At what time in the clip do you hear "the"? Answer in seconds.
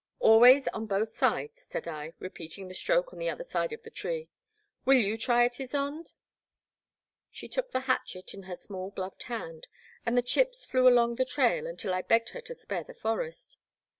2.67-2.73, 3.19-3.29, 3.83-3.91, 7.71-7.81, 10.17-10.23, 11.17-11.23, 12.83-12.95